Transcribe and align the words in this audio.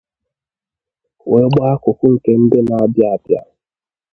wee 1.29 1.47
gbaa 1.51 1.71
akụkụ 1.75 2.05
nke 2.13 2.31
ndị 2.41 2.59
na-abịa 2.67 3.07
abịa 3.15 3.41